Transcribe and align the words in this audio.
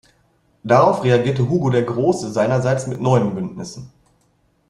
Darauf 0.63 1.03
reagierte 1.03 1.47
Hugo 1.47 1.69
der 1.69 1.83
Große 1.83 2.31
seinerseits 2.31 2.87
mit 2.87 3.01
neuen 3.01 3.35
Bündnissen. 3.35 3.91